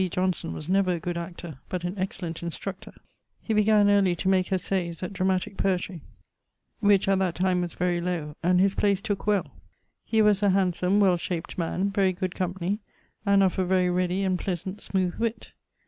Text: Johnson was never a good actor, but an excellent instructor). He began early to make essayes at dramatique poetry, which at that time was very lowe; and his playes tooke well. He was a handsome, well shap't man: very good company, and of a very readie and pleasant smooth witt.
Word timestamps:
Johnson 0.09 0.51
was 0.51 0.67
never 0.67 0.93
a 0.95 0.99
good 0.99 1.15
actor, 1.15 1.59
but 1.69 1.83
an 1.83 1.95
excellent 1.95 2.41
instructor). 2.41 2.95
He 3.43 3.53
began 3.53 3.87
early 3.87 4.15
to 4.15 4.27
make 4.29 4.51
essayes 4.51 5.03
at 5.03 5.13
dramatique 5.13 5.57
poetry, 5.57 6.01
which 6.79 7.07
at 7.07 7.19
that 7.19 7.35
time 7.35 7.61
was 7.61 7.75
very 7.75 8.01
lowe; 8.01 8.35
and 8.41 8.59
his 8.59 8.73
playes 8.73 8.99
tooke 8.99 9.27
well. 9.27 9.51
He 10.03 10.23
was 10.23 10.41
a 10.41 10.49
handsome, 10.49 10.99
well 10.99 11.17
shap't 11.17 11.55
man: 11.55 11.91
very 11.91 12.13
good 12.13 12.33
company, 12.33 12.79
and 13.27 13.43
of 13.43 13.59
a 13.59 13.63
very 13.63 13.91
readie 13.91 14.23
and 14.23 14.39
pleasant 14.39 14.81
smooth 14.81 15.17
witt. 15.19 15.51